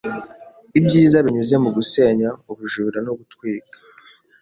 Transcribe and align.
Ibyiza 0.79 1.17
binyuze 1.25 1.55
mu 1.63 1.69
gusenya 1.77 2.29
ubujura 2.51 2.97
no 3.05 3.11
gutwika 3.19 3.75